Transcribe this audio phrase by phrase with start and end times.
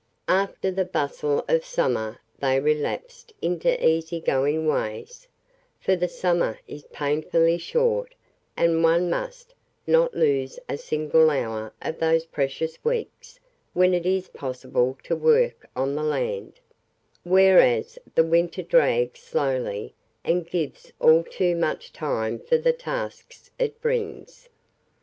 [0.27, 5.27] After the bustle of summer they relapsed into easy going ways,
[5.79, 8.15] for the summer is painfully short
[8.57, 9.53] and one must:
[9.85, 13.39] not lose a single hour of those precious weeks
[13.73, 16.53] when it is possible to work on the land,
[17.23, 19.93] whereas the winter drags slowly
[20.23, 24.49] and gives all too much time for the tasks it brings.